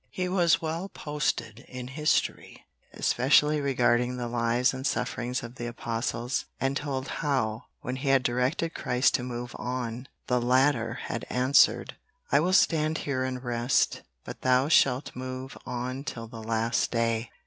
[0.09, 6.45] He was well posted in history, especially regarding the lives and sufferings of the Apostles,
[6.59, 11.97] and told how, when he had directed Christ to move on, the latter had answered:
[12.31, 17.29] "I will stand here and rest, but thou shalt move on till the last day."